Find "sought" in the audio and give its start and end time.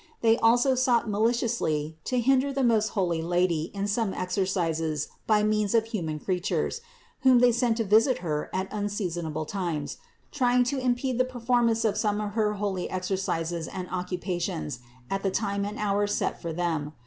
0.73-1.07